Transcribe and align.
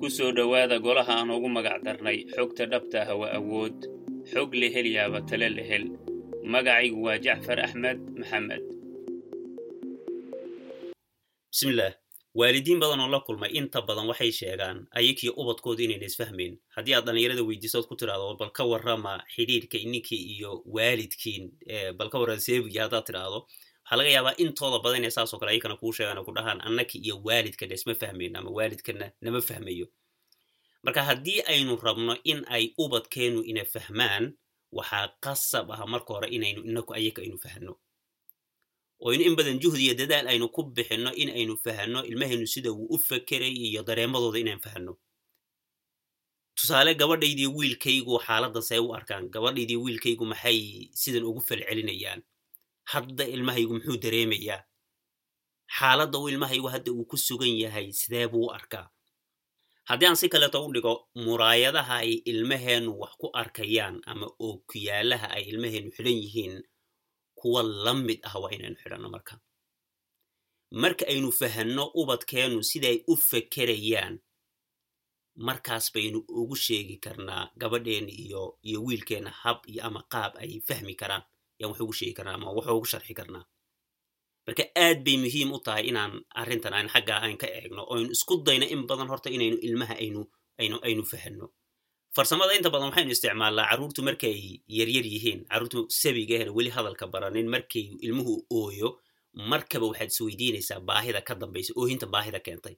ku 0.00 0.08
soo 0.16 0.32
dhowaada 0.32 0.78
golaha 0.80 1.12
aan 1.20 1.30
ugu 1.36 1.48
magac 1.56 1.82
darnay 1.84 2.18
xogta 2.34 2.64
dhabta 2.72 2.98
ah 3.10 3.16
waa 3.20 3.32
awood. 3.38 3.76
Xog 4.32 4.50
la 4.60 4.68
helyaaba 4.74 5.20
tale 5.28 5.48
la 5.56 5.62
hel. 5.70 5.84
Magacaygu 6.52 6.98
waa 7.06 7.18
jacfar 7.24 7.58
axmed 7.66 7.98
maxamed. 8.20 8.62
Bismillaah 11.52 11.94
waalidiin 12.38 12.78
badan 12.80 13.00
oo 13.04 13.08
la 13.14 13.20
kulmay 13.26 13.50
inta 13.58 13.82
badan 13.88 14.06
waxay 14.10 14.32
sheegaan 14.40 14.78
ayagii 14.98 15.32
ubadkooda 15.40 15.82
inayna 15.84 16.06
isfahmayn 16.10 16.54
haddii 16.76 16.94
aad 16.96 17.04
dhallinyarada 17.06 17.42
weydiisood 17.48 17.86
ku 17.90 17.94
tidhaahdo 18.00 18.36
bal 18.40 18.52
ka 18.58 18.64
warrama 18.70 19.14
xidhiirka 19.34 19.76
ininkii 19.86 20.22
iyo 20.34 20.62
waalidkiin 20.74 21.44
bal 21.98 22.08
ka 22.12 22.16
warran 22.22 22.40
seebigii 22.46 22.78
haddaad 22.84 23.04
tidhaahdo 23.08 23.38
waxaa 23.90 23.96
laga 23.98 24.10
yaabaa 24.16 24.36
intooda 24.42 24.78
badan 24.84 24.98
inay 25.02 25.10
saasoo 25.16 25.38
kale 25.40 25.50
ayakana 25.52 25.76
kuu 25.80 25.92
sheegaan 25.96 26.18
oo 26.18 26.24
ku 26.24 26.32
dhahaan 26.36 26.60
annaki 26.66 26.98
iyo 27.06 27.14
waalidkana 27.26 27.74
isma 27.74 27.94
fahmayn 27.94 28.36
ama 28.36 28.50
waalidkana 28.56 29.06
nama 29.20 29.40
fahmayo. 29.48 29.86
Marka 30.84 31.02
haddii 31.08 31.40
aynu 31.52 31.76
rabno 31.76 32.14
in 32.24 32.44
ay 32.48 32.64
ubadkeennu 32.78 33.40
ina 33.50 33.64
fahmaan 33.64 34.24
waxaa 34.72 35.06
qasab 35.24 35.66
ah 35.74 35.86
marka 35.92 36.10
hore 36.14 36.28
inaynu 36.36 36.60
inaku 36.70 36.90
ayaga 36.98 37.22
aynu 37.24 37.38
fahno. 37.44 37.72
Oo 39.02 39.10
in 39.14 39.20
in 39.26 39.34
badan 39.36 39.58
juhdi 39.62 39.82
iyo 39.90 39.94
dadaal 40.00 40.26
aynu 40.32 40.46
ku 40.54 40.62
bixinno 40.76 41.10
in 41.22 41.30
aynu 41.30 41.54
fahanno 41.64 42.00
ilmahaynu 42.10 42.46
sida 42.46 42.70
uu 42.72 42.86
u 42.94 42.98
fakeray 42.98 43.50
iyo 43.68 43.82
dareemadooda 43.82 44.38
inaan 44.38 44.60
fahanno 44.60 44.92
tusaale 46.56 46.94
gabadhaydii 46.94 47.46
wiilkaygu 47.58 48.14
xaaladdan 48.26 48.62
say 48.62 48.78
u 48.78 48.94
arkaan. 48.94 49.24
Gabadhaydii 49.34 49.76
wiilkaygu 49.84 50.24
maxay 50.32 50.58
sidan 51.02 51.24
ugu 51.24 51.40
falcelinayaan 51.48 52.20
hadda 52.92 53.24
ilmahaygu 53.34 53.72
muxuu 53.74 53.96
dareemayaa? 54.04 54.60
Xaaladda 55.78 56.18
uu 56.18 56.28
ilmahaygu 56.32 56.68
hadda 56.74 56.90
uu 56.92 57.04
ku 57.10 57.16
sugan 57.26 57.54
yahay 57.62 57.86
sidee 58.00 58.26
buu 58.32 58.46
u 58.46 58.50
arkaa? 58.58 58.86
Haddii 59.88 60.06
aan 60.08 60.16
si 60.20 60.28
kaleeto 60.32 60.58
u 60.66 60.72
dhigo 60.74 60.94
muraayadaha 61.24 61.94
ay 62.04 62.12
ilmaheennu 62.32 62.92
wax 63.02 63.12
ku 63.20 63.26
arkayaan 63.42 63.96
ama 64.12 64.26
ookiyaalaha 64.48 65.26
ay 65.36 65.42
ilmaheennu 65.50 65.90
xidhan 65.96 66.16
yihiin 66.22 66.56
kuwa 67.38 67.62
la 67.84 67.92
mid 68.06 68.20
ah 68.28 68.34
waa 68.42 68.50
inaynu 68.56 68.76
xidhanno 68.82 69.08
marka. 69.14 69.34
Marka 70.82 71.04
aynu 71.12 71.30
fahanno 71.40 71.84
ubadkeennu 72.00 72.58
siday 72.70 72.96
u 73.06 73.14
fakerayaan 73.30 74.14
markaas 75.46 75.86
baynu 75.94 76.18
ugu 76.40 76.56
sheegi 76.64 76.96
karnaa 77.04 77.44
gabadheenna 77.60 78.12
iyo 78.24 78.42
iyo 78.68 78.78
wiilkeenna 78.86 79.30
hab 79.42 79.58
iyo 79.72 79.82
ama 79.88 80.02
qaab 80.12 80.32
ay 80.42 80.52
fahmi 80.68 80.94
karaan 81.00 81.22
yaan 81.60 81.70
wax 81.72 81.80
ugu 81.84 81.92
sheegi 81.98 82.14
karnaa 82.18 82.34
ama 82.38 82.48
wax 82.56 82.66
ugu 82.76 82.86
sharxi 82.92 83.14
karnaa. 83.18 83.44
Marka 84.46 84.64
aad 84.84 84.98
bay 85.06 85.16
muhiim 85.24 85.50
u 85.52 85.58
tahay 85.66 85.84
inaan 85.90 86.12
arrintan 86.40 86.74
aan 86.76 86.88
xaggaa 86.94 87.20
aan 87.24 87.36
ka 87.42 87.46
eegno 87.58 87.82
oo 87.90 87.94
aynu 87.98 88.10
isku 88.16 88.34
dayno 88.46 88.66
in 88.74 88.82
badan 88.88 89.08
horta 89.12 89.28
inaynu 89.36 89.56
ilmaha 89.68 89.94
aynu 90.02 90.20
aynu 90.62 90.76
aynu 90.86 91.02
fahanno 91.12 91.46
farsamada 92.16 92.52
inta 92.58 92.70
badan 92.74 92.88
waxaynu 92.90 93.10
isticmaalnaa 93.14 93.66
carruurtu 93.70 94.00
markay 94.08 94.36
yaryar 94.78 95.06
yihiin 95.14 95.40
carruurtu 95.50 95.80
sabigaahna 96.00 96.50
weli 96.56 96.70
hadalka 96.76 97.04
baranin 97.14 97.48
markay 97.54 97.86
ilmuhu 98.06 98.34
ooyo 98.60 98.88
markaba 99.50 99.86
waxaad 99.90 100.10
isweydiinaysaa 100.14 100.80
baahida 100.88 101.20
ka 101.28 101.34
dambaysa 101.40 101.72
oohinta 101.80 102.06
baahida 102.14 102.40
keentay. 102.46 102.76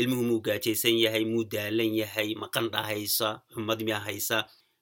Ilmuhu 0.00 0.22
muu 0.28 0.40
gaajaysan 0.46 0.96
yahay 1.04 1.24
muu 1.32 1.44
daalan 1.54 1.92
yahay 2.00 2.28
ma 2.40 2.46
qandha 2.54 2.80
xumad 3.54 3.80
miya 3.86 3.98
haysa 4.06 4.38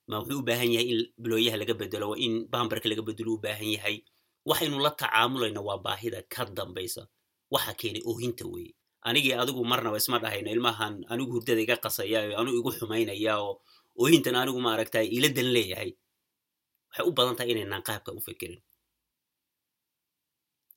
ma 0.09 0.17
wuxuu 0.21 0.39
u 0.41 0.47
baahan 0.49 0.71
yahay 0.75 0.89
in 0.93 1.01
bilooyaha 1.23 1.57
laga 1.61 1.75
bedelo 1.81 2.09
in 2.25 2.33
bambarka 2.53 2.87
laga 2.91 3.03
bedelo 3.09 3.31
u 3.37 3.39
baahan 3.45 3.71
yahay. 3.77 3.97
Waxaynu 4.49 4.79
la 4.85 4.91
tacaamulayna 5.01 5.61
waa 5.69 5.79
baahida 5.87 6.23
ka 6.35 6.43
dambaysa. 6.59 7.03
Waxa 7.55 7.73
keenay 7.81 8.03
oohinta 8.11 8.45
weeye. 8.53 8.73
Anigii 9.09 9.33
adigu 9.43 9.65
marnaba 9.71 9.97
isma 10.03 10.19
dhahayno 10.23 10.51
ilmahan 10.55 10.95
anigu 11.13 11.33
hurdada 11.35 11.61
iga 11.65 11.77
qasaya 11.85 12.19
oo 12.33 12.37
anigu 12.41 12.57
igu 12.61 12.71
xumaynaya 12.79 13.33
oo 13.45 13.53
oohintan 14.01 14.37
anigu 14.41 14.61
maaragtay 14.67 15.07
ila 15.17 15.29
dan 15.37 15.49
leeyahay. 15.55 15.91
Waxay 16.91 17.05
u 17.09 17.13
badan 17.17 17.37
tahay 17.37 17.51
inaynaan 17.55 17.83
qaabka 17.89 18.11
u 18.13 18.21
fekerin 18.27 18.61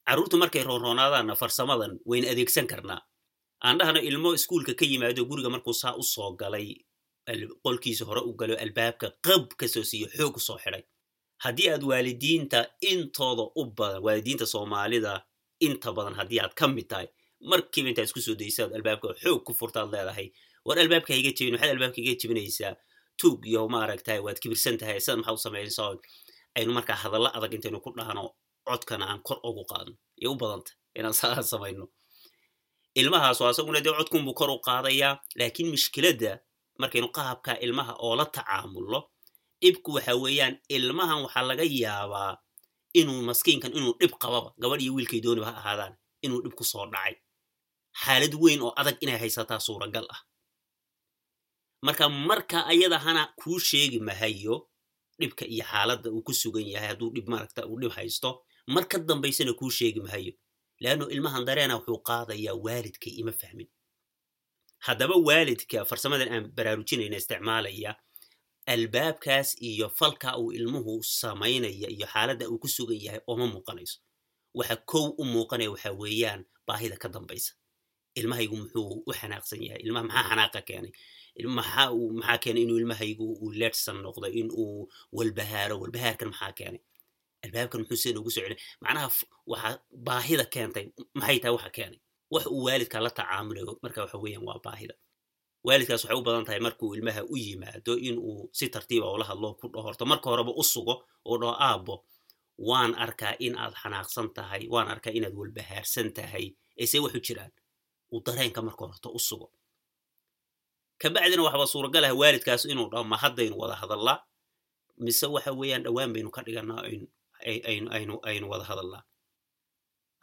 carruurtu 0.08 0.36
markay 0.42 0.64
roonroonaadaanna 0.68 1.36
farsamadan 1.42 1.94
wayna 2.10 2.28
adeegsan 2.34 2.68
karnaa. 2.72 3.02
Aan 3.66 3.78
dhahno 3.80 4.00
ilmo 4.10 4.30
iskuulka 4.38 4.74
ka 4.80 4.86
yimaado 4.92 5.22
guriga 5.30 5.50
markuu 5.56 5.74
saa 5.82 5.96
u 5.96 6.04
soo 6.14 6.32
galay 6.42 6.68
qolkiisa 7.64 8.06
hore 8.06 8.22
u 8.30 8.34
galo 8.40 8.56
albaabka 8.64 9.08
qab 9.26 9.44
ka 9.60 9.68
soo 9.68 9.84
siiyo 9.84 10.08
xoog 10.18 10.36
u 10.38 10.40
soo 10.40 10.58
xidhay. 10.64 10.84
Haddii 11.44 11.70
aad 11.74 11.84
waalidiinta 11.84 12.60
intooda 12.92 13.44
u 13.56 13.66
badan 13.78 14.02
waalidiinta 14.06 14.46
soomaalida 14.46 15.14
inta 15.60 15.92
badan 15.98 16.16
haddii 16.20 16.40
aad 16.44 16.54
ka 16.60 16.68
mid 16.68 16.88
tahay 16.92 17.08
markiiba 17.42 17.90
intaad 17.90 18.08
isku 18.08 18.22
soo 18.22 18.36
daysaad 18.36 18.72
albaabka 18.78 19.08
xoog 19.24 19.44
ku 19.48 19.54
furtaad 19.54 19.90
leedahay. 19.94 20.28
War 20.66 20.80
albaabka 20.80 21.14
iga 21.20 21.32
jebin 21.38 21.54
waxaad 21.56 21.72
albaabka 21.76 22.00
iga 22.02 22.14
jebinaysaa. 22.22 22.76
Tuug 23.20 23.46
iyo 23.46 23.68
maaragtay 23.68 24.20
waad 24.26 24.40
kibirsan 24.42 24.78
tahay 24.78 25.00
sidan 25.02 25.20
maxaa 25.20 25.34
u 25.34 25.38
samaysaa 25.46 25.92
aynu 26.58 26.72
markaa 26.78 26.96
hadallo 27.04 27.30
adag 27.38 27.54
intaynu 27.54 27.80
ku 27.86 27.90
dhahno 27.98 28.24
codkana 28.68 29.06
aan 29.12 29.22
kor 29.28 29.40
ugu 29.44 29.64
qaadno. 29.72 29.94
Iyo 30.22 30.32
u 30.32 30.36
badanta 30.42 30.72
inaan 30.96 31.14
saa 31.14 31.42
samayno. 31.44 31.86
Ilmahaasu 32.96 33.46
asaguna 33.48 33.80
dee 33.86 33.94
codkunbuu 33.98 34.34
kor 34.40 34.50
u 34.50 34.60
qaadayaa 34.68 35.14
laakiin 35.40 35.70
mushkiladda 35.74 36.32
markaynu 36.84 37.10
qaabka 37.18 37.52
ilmaha 37.66 37.94
oo 38.06 38.14
la 38.20 38.26
tacaamulno 38.36 39.00
dhibku 39.62 39.90
waxa 39.98 40.14
weeyaan 40.24 40.56
ilmahan 40.76 41.20
waxaa 41.26 41.46
laga 41.50 41.66
yaabaa 41.84 42.32
inuu 43.00 43.20
maskiinkan 43.30 43.72
inuu 43.78 43.94
dhib 44.02 44.14
qababa 44.24 44.50
gabadh 44.62 44.82
iyo 44.86 44.92
wiilkay 44.98 45.20
dooniba 45.26 45.48
ha 45.50 45.56
ahaadaan 45.62 45.94
inuu 46.26 46.40
dhib 46.44 46.54
ku 46.60 46.64
soo 46.72 46.86
dhacay. 46.94 47.14
Xaalad 48.04 48.34
weyn 48.44 48.62
oo 48.66 48.72
adag 48.80 48.98
inay 49.04 49.18
haysataa 49.22 49.60
suuragal 49.68 50.06
ah. 50.16 50.22
Marka 51.86 52.06
marka 52.30 52.58
ayadahana 52.72 53.24
kuu 53.40 53.60
sheegi 53.70 54.00
mahayo 54.08 54.56
dhibka 55.20 55.44
iyo 55.54 55.64
xaaladda 55.72 56.08
uu 56.16 56.24
ku 56.28 56.34
sugan 56.42 56.66
yahay 56.74 56.88
hadduu 56.92 57.10
dhib 57.16 57.28
maaragta 57.32 57.62
uu 57.72 57.78
dhib 57.82 57.92
haysto 57.98 58.30
mar 58.74 58.84
ka 58.92 58.98
dambaysana 59.10 59.54
kuu 59.60 59.72
sheegi 59.78 60.00
mahayo 60.06 60.34
leanno 60.84 61.06
ilmahan 61.14 61.44
dareena 61.48 61.76
wuxuu 61.78 62.00
qaadayaa 62.10 62.56
waalidkay 62.66 63.14
ima 63.22 63.32
fahmin 63.42 63.68
haddaba 64.88 65.16
waalidka 65.28 65.80
farsamadan 65.90 66.30
aan 66.36 66.46
baraarujinayna 66.58 67.18
isticmaalaya 67.22 67.92
albaabkaas 68.74 69.50
iyo 69.70 69.88
falka 70.00 70.30
uu 70.42 70.52
ilmuhu 70.58 70.94
samaynaya 71.22 71.88
iyo 71.96 72.08
xaaladda 72.14 72.46
uu 72.52 72.60
ku 72.64 72.68
sugan 72.76 73.00
yahay 73.06 73.22
ooma 73.32 73.46
muuqanayso. 73.54 73.98
Waxa 74.58 74.76
kow 74.92 75.06
u 75.18 75.24
muuqanaya 75.34 75.70
waxa 75.74 75.90
weeyaan 76.02 76.42
baahida 76.68 76.98
ka 77.04 77.08
dambaysa. 77.16 77.52
Ilmahaygu 78.20 78.56
muxuu 78.62 79.04
u 79.08 79.12
xanaaqsan 79.20 79.60
yahay 79.68 79.82
ilmaha 79.86 80.04
maxaa 80.08 80.28
xanaaqa 80.30 80.60
keenay? 80.68 80.92
Maxaa 81.58 81.88
uu 81.98 82.22
keenay 82.44 82.64
inuu 82.66 82.78
ilmahaygu 82.82 83.26
uu 83.44 83.52
leedsan 83.60 83.98
noqdo 84.06 84.28
in 84.40 84.48
uu 84.62 84.88
walbahaaro 85.18 85.76
walbahaarkan 85.82 86.30
maxaa 86.34 86.52
keenay? 86.60 86.82
Albaabkan 87.46 87.80
muxuu 87.82 87.98
sida 88.04 88.20
ugu 88.22 88.32
soo 88.36 88.42
celin 88.46 88.60
macnaha 88.84 89.08
waxaa 89.52 89.74
baahida 90.08 90.46
keentay 90.54 90.86
maxay 91.20 91.38
tahay 91.42 91.54
waxa 91.58 91.70
keenay 91.78 92.00
wax 92.34 92.46
uu 92.56 92.64
waalidka 92.68 92.98
la 93.06 93.10
tacaamulayo 93.18 93.74
marka 93.84 94.00
waxa 94.04 94.18
weeyaan 94.24 94.46
waa 94.50 94.60
baahida 94.66 94.96
waalidkaas 95.68 96.02
waxay 96.04 96.18
u 96.20 96.24
badan 96.28 96.46
tahay 96.48 96.60
markuu 96.66 96.90
ilmaha 96.96 97.22
u 97.24 97.36
yimaado 97.44 97.94
in 98.08 98.16
uu 98.30 98.50
si 98.58 98.66
tartiiba 98.74 99.08
ula 99.16 99.26
hadlo 99.30 99.50
ku 99.60 99.66
dhaho. 99.74 99.84
Horto 99.88 100.06
marka 100.12 100.28
horeba 100.32 100.52
u 100.52 100.64
sugo 100.74 100.96
oo 101.30 101.36
dhaho 101.42 101.56
aabbo 101.68 101.96
waan 102.70 102.92
arkaa 103.06 103.34
in 103.46 103.54
aad 103.64 103.74
xanaaqsan 103.82 104.28
tahay 104.38 104.64
waan 104.74 104.88
arkaa 104.94 105.12
inaad 105.18 105.34
walbahaarsan 105.40 106.08
tahay. 106.18 106.46
Eese 106.82 106.98
waxu 107.04 107.20
jiraan. 107.28 107.52
Uu 108.14 108.20
dareenka 108.26 108.60
marka 108.68 108.84
horto 108.90 109.10
u 109.10 109.20
sugo. 109.28 109.48
Kabacdina 111.02 111.44
waxba 111.48 111.66
suuragal 111.74 112.06
ah 112.10 112.14
waalidkaas 112.22 112.64
inuu 112.72 112.88
dhaho 112.92 113.04
ma 113.12 113.18
haddaynu 113.24 113.56
wada 113.62 113.76
hadallaa? 113.82 114.18
Mise 115.06 115.26
waxa 115.36 115.52
weeyaan 115.60 115.84
dhowaan 115.86 116.12
baynu 116.14 116.30
ka 116.36 116.42
dhiganaa 116.46 116.82
aynu 118.28 118.46
wada 118.52 118.64
hadallaa? 118.70 119.04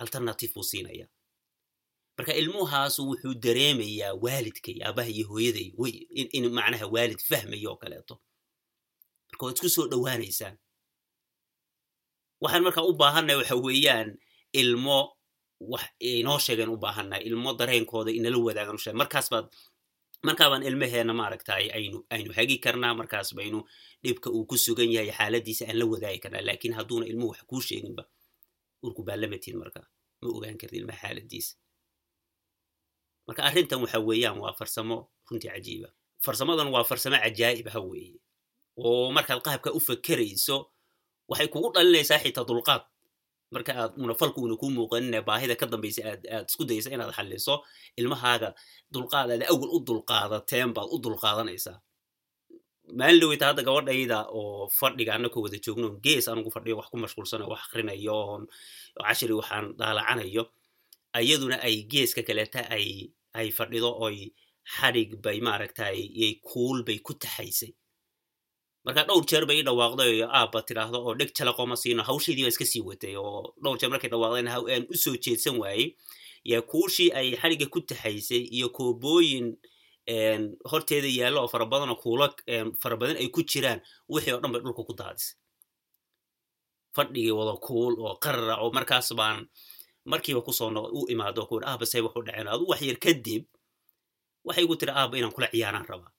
Alternative 0.02 0.52
buu 0.54 0.62
siinaya 0.70 1.06
marka 2.20 2.32
ilmuhaasu 2.40 3.00
wuxuu 3.10 3.34
dareemayaa 3.44 4.12
waalidkay 4.24 4.76
aabaha 4.86 5.08
iyo 5.16 5.24
hooyaday 5.32 5.68
in 6.36 6.44
macnaha 6.56 6.84
waalid 6.94 7.20
fahmayo 7.30 7.68
oo 7.72 7.76
kaleeto. 7.82 8.14
Marka 9.32 9.42
waad 9.46 9.56
isku 9.56 9.68
soo 9.76 9.86
dhowaanaysaan. 9.92 10.56
Waxaan 12.42 12.62
markaa 12.66 12.84
u 12.84 12.92
baahannahay 13.00 13.36
waxa 13.40 13.56
weeyaan 13.66 14.08
ilmo 14.60 14.98
wax 15.72 15.84
inoo 16.20 16.38
sheegeen 16.44 16.68
u 16.68 16.76
baahannahay 16.84 17.22
ilmo 17.28 17.50
dareenkooda 17.60 18.10
inala 18.18 18.38
wadaagan 18.46 18.74
usheeg 18.78 18.96
markaas 19.02 19.28
markaabaan 20.26 20.62
ilmaheenna 20.68 21.14
maaragtay 21.20 21.64
aynu 21.76 21.98
aynu 22.14 22.30
hagi 22.38 22.56
karnaa. 22.64 22.94
Markaas 23.00 23.28
baynu 23.38 23.58
dhibka 24.04 24.28
uu 24.36 24.44
ku 24.50 24.56
sugan 24.64 24.90
yahay 24.96 25.12
xaaladiisa 25.18 25.64
aan 25.68 25.78
la 25.80 25.84
wadaagi 25.92 26.18
karnaa. 26.24 26.42
Laakiin 26.48 26.74
hadduuna 26.78 27.06
ilmuhu 27.10 27.30
wax 27.32 27.40
kuu 27.50 27.60
sheeginba 27.68 28.04
urku 28.84 29.02
baa 29.06 29.16
lamatiin 29.22 29.56
marka 29.62 29.80
ma 30.22 30.28
ogaan 30.36 30.56
karti 30.60 30.76
ilmaha 30.80 30.98
xaaladiisa 31.02 31.52
marka 33.30 33.42
arrintan 33.48 33.78
waxa 33.84 33.98
weeyaan 34.08 34.38
waa 34.42 34.52
farsamo 34.58 34.96
runtii 35.30 35.50
cajiiba. 35.54 35.88
Farsamadan 36.24 36.66
waa 36.74 36.82
farsamo 36.90 37.16
cajaa'ib 37.24 37.66
ha 37.74 37.80
weeye. 37.90 38.18
Oo 38.76 39.10
markaad 39.16 39.38
qaabka 39.46 39.70
u 39.70 39.80
fakerayso 39.88 40.56
waxay 41.30 41.46
kugu 41.52 41.68
dhalinaysaa 41.74 42.18
xitaa 42.24 42.42
dulqaad. 42.50 42.82
Marka 43.54 43.72
aad 43.82 43.92
una 44.02 44.14
falku 44.20 44.40
una 44.46 44.56
kuu 44.60 44.70
muuqanine 44.76 45.20
baahida 45.28 45.54
ka 45.60 45.66
dambaysa 45.72 46.02
aad 46.10 46.46
isku 46.50 46.64
daysa 46.70 46.88
inaad 46.94 47.12
xalliso 47.16 47.54
ilmahaaga 48.00 48.48
dulqaad 48.94 49.28
aad 49.34 49.42
awal 49.52 49.70
u 49.76 49.78
dulqaadateen 49.88 50.70
baad 50.76 50.88
u 50.94 50.98
dulqaadanaysaa. 51.04 51.76
Maalin 52.98 53.20
dhaweyta 53.22 53.46
hadda 53.50 53.62
gabadhayda 53.68 54.18
oo 54.38 54.66
fadhiga 54.78 55.12
annakoo 55.16 55.42
wada 55.46 55.58
joogno 55.64 55.88
gees 56.04 56.26
anugu 56.32 56.50
fadhiyo 56.54 56.74
wax 56.78 56.86
ku 56.92 56.96
mashquulsano 57.04 57.44
wax 57.52 57.60
akrinayo 57.66 58.14
oon 58.30 58.42
cashiri 59.06 59.34
waxaan 59.40 59.66
daalacanayo 59.80 60.42
iyaduna 61.22 61.56
ay 61.66 61.76
geeska 61.92 62.22
kaleeta 62.28 62.60
ay 62.76 62.86
ay 63.38 63.48
fadhido 63.58 63.90
oy 64.06 64.16
xadhig 64.76 65.10
bay 65.24 65.38
maaragtay 65.46 65.96
yay 66.20 66.32
kuul 66.48 66.82
bay 66.86 66.98
ku 67.06 67.12
taxaysay. 67.14 67.72
Marka 68.84 69.02
dhowr 69.08 69.24
jeer 69.30 69.44
bay 69.48 69.58
i 69.60 69.64
dhawaaqday 69.68 70.22
oo 70.24 70.28
aabba 70.38 70.62
tidhaahdo 70.68 70.98
oo 71.06 71.14
dheg 71.18 71.30
jalaqoma 71.38 71.76
siino 71.76 72.02
hawshaydii 72.08 72.44
baa 72.46 72.52
iska 72.54 72.64
sii 72.72 72.82
watay. 72.88 73.14
Oo 73.16 73.54
dhowr 73.62 73.78
jeer 73.80 73.90
markay 73.92 74.10
dhawaaqdeen 74.12 74.48
aan 74.48 74.84
u 74.92 74.94
soo 75.02 75.16
jeedsan 75.24 75.56
waayey. 75.62 75.86
Yaa 76.50 76.62
kuushii 76.70 77.10
ay 77.18 77.36
xadhigga 77.40 77.66
ku 77.74 77.80
taxaysay 77.90 78.42
iyo 78.56 78.68
koobooyin 78.76 79.46
horteeda 80.70 81.08
yaallo 81.18 81.40
oo 81.44 81.48
fara 81.52 81.66
badan 81.72 81.90
oo 81.92 81.98
kuula 82.02 82.26
fara 82.82 82.96
ay 83.22 83.28
ku 83.34 83.42
jiraan 83.50 83.80
wixii 84.08 84.32
oo 84.34 84.40
dhan 84.42 84.52
bay 84.52 84.60
dhulka 84.64 84.82
ku 84.88 84.94
daadisay. 85.00 85.36
Fadhigii 86.96 87.30
wada 87.38 87.54
kuul 87.66 87.94
oo 88.00 88.16
qarara 88.22 88.56
oo 88.64 88.70
markaas 88.76 89.12
baan 89.20 89.46
markiiba 90.12 90.40
ku 90.46 90.52
soo 90.58 90.68
u 90.98 91.00
imaado 91.12 91.46
ku 91.48 91.54
aaba 91.70 91.84
say 91.92 92.00
wax 92.04 92.14
u 92.18 92.22
dhaceen 92.26 92.48
adu 92.52 92.64
wax 92.70 92.80
yar 92.88 92.98
kadib 93.04 93.44
waxay 94.46 94.64
igu 94.64 94.74
tiri 94.80 94.92
aaba 95.00 95.14
inaan 95.18 95.32
kula 95.36 95.48
ciyaaraan 95.52 95.86
rabaa 95.92 96.12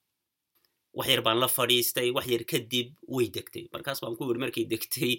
wax 0.98 1.08
yar 1.12 1.22
baan 1.26 1.38
la 1.44 1.48
fadhiistay 1.58 2.08
wax 2.16 2.26
yar 2.34 2.44
kadib 2.52 2.88
way 3.16 3.28
degtay. 3.36 3.64
Markaas 3.74 4.00
baan 4.02 4.16
ku 4.18 4.24
yiri 4.28 4.40
markay 4.44 4.66
degtay 4.74 5.14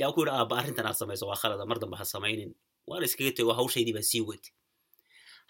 yaa 0.00 0.12
ku 0.14 0.20
yidhi 0.22 0.32
aaba 0.38 0.54
arrintan 0.60 0.86
aad 0.88 0.96
samayso 1.00 1.24
waa 1.30 1.38
khalada 1.42 1.64
mar 1.70 1.78
dambe 1.82 1.96
ha 2.00 2.04
samaynin. 2.14 2.50
Waan 2.88 3.02
iskaga 3.06 3.32
tego 3.36 3.52
hawshaydii 3.58 3.94
baan 3.96 4.06
sii 4.10 4.22
watay 4.28 4.52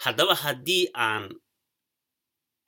haddaba 0.05 0.35
haddii 0.45 0.85
aan 0.95 1.25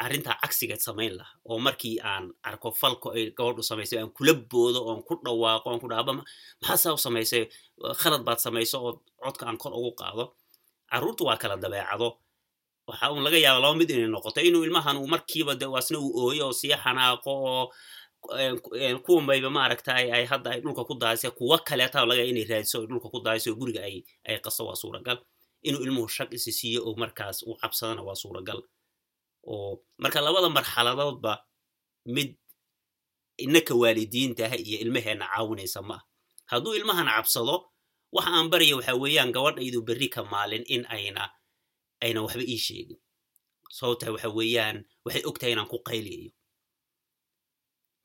arrintaa 0.04 0.36
cagsigeed 0.42 0.80
samayn 0.88 1.12
laha 1.18 1.32
oo 1.50 1.58
markii 1.66 1.96
aan 2.10 2.24
arko 2.48 2.68
falko 2.80 3.08
ay 3.16 3.24
gabadhu 3.38 3.62
samaysay 3.70 3.98
aan 4.00 4.10
kula 4.16 4.32
boodo 4.50 4.80
oon 4.88 5.00
ku 5.08 5.14
dhawaaqo 5.24 5.66
oon 5.70 5.80
ku 5.82 5.88
dhaaba 5.92 6.12
maxaa 6.60 6.76
saa 6.82 6.94
u 6.96 7.00
samaysay? 7.06 7.42
Khalad 8.00 8.22
baad 8.26 8.38
samayso 8.46 8.76
oo 8.86 8.92
codka 9.24 9.44
aan 9.48 9.58
kor 9.62 9.72
ugu 9.78 9.92
qaado. 10.00 10.24
Carruurtu 10.90 11.22
waa 11.28 11.36
kala 11.42 11.56
dabeecado. 11.64 12.08
Waxa 12.88 13.06
uun 13.12 13.22
laga 13.26 13.38
yaaba 13.44 13.60
laba 13.64 13.74
mid 13.80 13.90
inay 13.90 14.08
noqoto 14.14 14.40
inuu 14.48 14.64
ilmahan 14.66 14.96
uu 15.02 15.08
markiiba 15.14 15.52
de 15.60 15.66
waasna 15.74 15.98
uu 16.04 16.12
ooyo 16.24 16.44
oo 16.48 16.52
sii 16.60 16.74
xanaaqo 16.84 17.30
oo 17.50 17.64
kuwan 19.04 19.26
bayba 19.28 19.50
maaragtay 19.50 20.12
ay 20.16 20.24
hadda 20.30 20.50
ay 20.54 20.60
dhulka 20.64 20.84
ku 20.88 20.94
daaysa 21.02 21.30
kuwa 21.38 21.58
kaleeta 21.68 22.04
laga 22.10 22.24
inay 22.30 22.44
raadiso 22.50 22.76
oo 22.80 22.86
dhulka 22.90 23.08
ku 23.12 23.18
daayso 23.26 23.54
guriga 23.58 23.80
ay 23.88 23.96
ay 24.28 24.36
qaso 24.44 24.62
waa 24.68 24.76
suuragal 24.82 25.18
inuu 25.62 25.80
ilmuhu 25.86 26.08
shaq 26.08 26.28
isi 26.36 26.52
siiyo 26.52 26.80
oo 26.88 26.94
markaas 27.02 27.42
uu 27.48 27.56
cabsadana 27.62 28.02
waa 28.02 28.14
suuragal 28.22 28.60
oo 29.46 29.82
marka 30.02 30.18
labada 30.24 30.48
marxaladoodba 30.56 31.32
mid 32.14 32.30
innaka 33.44 33.72
waalidiintaha 33.82 34.56
iyo 34.66 34.76
ilmaheenna 34.84 35.26
caawinaysa 35.32 35.80
ma 35.88 35.94
ah 35.98 36.02
hadduu 36.50 36.74
ilmahan 36.78 37.06
cabsado 37.08 37.56
waxa 38.16 38.30
aan 38.36 38.48
baraya 38.52 38.74
waxa 38.78 38.92
weeyaan 39.02 39.30
gabadhaydu 39.36 39.78
berri 39.88 40.08
ka 40.14 40.20
maalin 40.32 40.64
in 40.74 40.82
ayna 40.94 41.24
ayna 42.04 42.18
waxba 42.24 42.42
ii 42.52 42.58
sheegin. 42.66 42.98
Sababtaa 43.76 44.10
waxa 44.14 44.28
weeyaan 44.38 44.76
waxay 45.04 45.22
ogtahay 45.28 45.52
inaan 45.54 45.68
ku 45.72 45.78
qayliyayo 45.88 46.30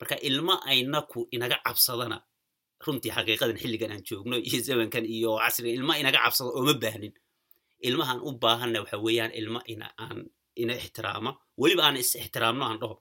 marka 0.00 0.16
ilma 0.28 0.54
aynaku 0.70 1.20
inaga 1.34 1.56
cabsadana 1.66 2.18
runtii 2.84 3.10
xaqiiqadan 3.16 3.58
xilligan 3.62 3.90
aan 3.94 4.02
joogno 4.08 4.36
iyo 4.48 4.58
zamankan 4.66 5.04
iyo 5.16 5.30
casrigan 5.42 5.74
ilma 5.80 5.94
inaga 6.00 6.18
cabsado 6.24 6.50
ooma 6.58 6.74
baahnin. 6.82 7.12
Ilmahaan 7.88 8.20
u 8.24 8.30
baahanna 8.42 8.78
waxa 8.84 8.96
weeyaan 9.04 9.32
ilma 9.40 9.60
ina 9.72 9.86
aan 10.04 10.18
ina 10.62 10.74
ixtiraama 10.82 11.30
weliba 11.60 11.82
aan 11.86 11.96
is 12.02 12.10
ixtiraamno 12.22 12.64
aan 12.70 12.78
dhaho. 12.82 12.96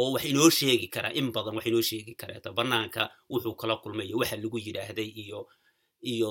Oo 0.00 0.08
wax 0.14 0.24
inoo 0.32 0.50
sheegi 0.58 0.86
karaa 0.94 1.12
in 1.18 1.26
badan 1.34 1.54
wax 1.58 1.66
inoo 1.70 1.82
sheegi 1.90 2.12
kareeta 2.20 2.48
banaanka 2.58 3.02
wuxuu 3.32 3.54
kala 3.60 3.74
kulmayo 3.82 4.16
waxa 4.20 4.36
lagu 4.42 4.58
yidhaahday 4.66 5.10
iyo 5.22 5.40
iyo 6.12 6.30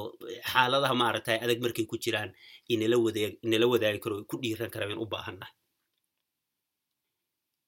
xaaladaha 0.52 0.94
maaragtay 1.02 1.38
adag 1.44 1.60
markay 1.64 1.86
ku 1.92 1.96
jiraan 2.04 2.30
inala 2.74 2.98
wadaag 3.06 3.34
inala 3.46 3.66
wadaagi 3.74 4.00
karo 4.04 4.16
ku 4.30 4.36
dhiiran 4.42 4.70
kara 4.74 4.86
in 4.94 5.00
u 5.04 5.08
baahannahay 5.14 5.56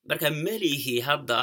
marka 0.09 0.27
melihii 0.45 0.99
hadda 1.07 1.39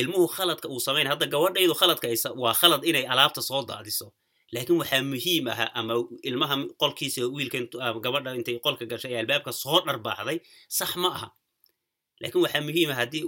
ilmuhu 0.00 0.26
khaladka 0.36 0.66
uu 0.74 0.80
samayn 0.86 1.06
hadda 1.12 1.26
gabadhaydu 1.34 1.74
khaladka 1.80 2.06
waa 2.44 2.54
khalad 2.60 2.82
inay 2.90 3.04
alaabta 3.12 3.40
soo 3.48 3.62
daadiso 3.70 4.06
laakiin 4.54 4.78
waxaa 4.82 5.02
muhiim 5.12 5.44
aha 5.52 5.66
ama 5.80 5.94
ilmaha 6.28 6.54
qolkiisa 6.82 7.22
wiilka 7.36 7.58
gabadha 8.04 8.30
intay 8.38 8.56
qolka 8.66 8.84
gashay 8.92 9.12
ee 9.14 9.20
albaabka 9.22 9.52
soo 9.62 9.78
dharbaaxday 9.86 10.38
sax 10.78 10.90
ma 11.02 11.08
aha. 11.16 11.28
Laakiin 12.22 12.42
waxaa 12.44 12.62
muhiim 12.68 12.88
ah 12.94 12.98
haddii 13.00 13.22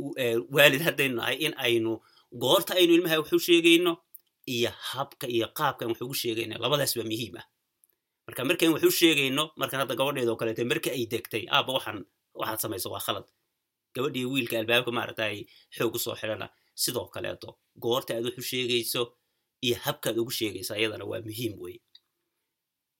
waalid 0.57 0.83
haddaynu 0.87 1.15
nahay 1.21 1.37
in 1.47 1.53
aynu 1.67 1.93
goorta 2.43 2.73
aynu 2.81 2.93
ilmaha 2.99 3.17
waxu 3.23 3.39
sheegayno 3.47 3.93
iyo 4.55 4.71
habka 4.93 5.27
iyo 5.37 5.47
qaabkan 5.59 5.89
wax 5.91 5.99
ugu 6.05 6.15
sheegayno. 6.23 6.55
Labadaas 6.63 6.93
baa 6.99 7.07
muhiim 7.13 7.35
ah. 7.41 7.47
Marka 8.27 8.41
markaan 8.49 8.73
waxu 8.77 8.91
sheegayno 9.01 9.43
markan 9.61 9.79
hadda 9.83 9.95
gabadheeda 10.01 10.31
oo 10.33 10.39
kaleeto 10.41 10.63
marka 10.73 10.89
ay 10.97 11.05
degtay 11.13 11.45
aaba 11.57 11.71
waxaan 11.77 11.99
waxaad 12.41 12.61
samayso 12.65 12.89
waa 12.95 13.01
khalad. 13.07 13.27
Gabadhii 13.95 14.27
wiilka 14.33 14.55
albaabka 14.61 14.91
maaragtay 14.99 15.37
xoog 15.77 15.95
u 15.97 15.99
soo 16.05 16.15
xidhana. 16.21 16.47
Sidoo 16.83 17.07
kaleeto 17.15 17.49
goorta 17.85 18.11
aad 18.17 18.25
waxu 18.29 18.43
sheegayso 18.51 19.03
iyo 19.65 19.77
habkaad 19.85 20.17
ugu 20.23 20.31
sheegaysa 20.39 20.73
ayadana 20.79 21.05
waa 21.11 21.21
muhiim 21.29 21.53
weye 21.63 21.81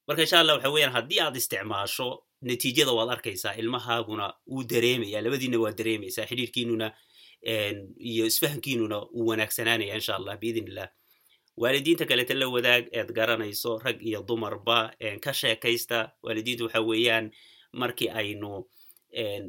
marka 0.07 0.21
insha 0.25 0.39
allah 0.41 0.55
waxa 0.57 0.69
weeyaan 0.75 0.93
haddii 0.97 1.19
aad 1.25 1.35
isticmaasho 1.41 2.07
natiijada 2.47 2.91
waad 2.97 3.09
arkaysaa 3.15 3.53
ilmahaaguna 3.61 4.25
wuu 4.51 4.63
dareemaya 4.71 5.21
labadiina 5.25 5.57
waa 5.63 5.71
dareemaysaa 5.79 6.25
xidhiirkiinuna 6.29 6.87
iyo 8.11 8.25
isfahankiinuna 8.31 8.97
wuu 9.15 9.27
wanaagsanaanaya 9.31 9.95
insha 9.99 10.15
allah 10.15 10.37
biidn 10.41 10.67
illah 10.67 10.89
waalidiinta 11.57 12.05
kaleta 12.05 12.33
la 12.33 12.47
wadaag 12.55 12.83
eed 12.91 13.09
garanayso 13.17 13.71
rag 13.85 13.97
iyo 14.09 14.19
dumarba 14.27 14.77
ka 15.23 15.33
sheekaysta. 15.33 16.11
Waalidiinta 16.23 16.63
waxa 16.63 16.81
weeyaan 16.81 17.31
markii 17.81 18.09
aynu 18.09 18.51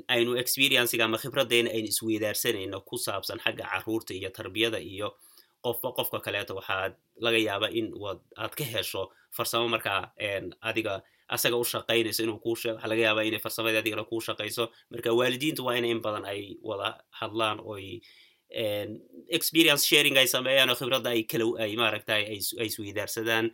aynu 0.09 0.37
experienciga 0.43 1.05
ama 1.05 1.19
khibraddeena 1.19 1.71
aynu 1.71 1.89
isweydaarsanayno 1.93 2.81
ku 2.89 2.97
saabsan 2.99 3.39
xagga 3.45 3.65
carruurta 3.73 4.15
iyo 4.15 4.31
tarbiyada 4.31 4.79
iyo 4.81 5.09
qofba 5.67 5.89
qofka 5.99 6.19
kaleeto 6.27 6.53
waxaad 6.59 6.93
laga 7.25 7.39
yaaba 7.49 7.69
in 7.79 7.87
aad 8.43 8.53
ka 8.59 8.65
hesho 8.75 9.03
farsamo 9.37 9.67
markaa 9.75 10.01
adiga 10.71 10.95
asaga 11.35 11.57
u 11.63 11.65
shaqaynayso 11.73 12.23
inuu 12.25 12.39
kuu 12.45 12.57
sheego. 12.61 12.77
Waxaa 12.77 12.91
laga 12.93 13.03
yaabaa 13.07 13.25
inay 13.29 13.41
farsamadii 13.47 13.81
adigana 13.83 14.05
kuu 14.11 14.21
shaqayso. 14.27 14.65
Marka 14.93 15.11
waalidiintu 15.19 15.61
waa 15.67 15.75
ina 15.79 15.89
in 15.95 16.01
badan 16.07 16.25
ay 16.33 16.41
wada 16.69 16.89
hadlaan 17.21 17.59
oy 17.73 17.87
experience 19.39 19.83
sharing 19.91 20.17
ay 20.21 20.27
sameeyaan 20.35 20.71
oo 20.71 20.77
khibradda 20.81 21.11
ay 21.15 21.23
kala 21.31 21.47
ay 21.65 21.73
maaragtay 21.81 22.23
ay 22.33 22.67
isweydaarsadaan. 22.71 23.47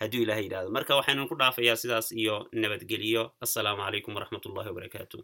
Hadduu 0.00 0.22
ilaha 0.24 0.40
yidhahdo 0.44 0.70
marka 0.76 0.92
waxaynu 0.98 1.28
ku 1.30 1.34
dhaafayaa 1.40 1.76
sidaas 1.82 2.12
iyo 2.12 2.34
nabadgeliyo 2.62 3.22
assalaamu 3.44 3.82
calaykum 3.86 4.14
waraxmat 4.16 4.44
ullahi 4.48 4.68
wabarakaatu 4.70 5.18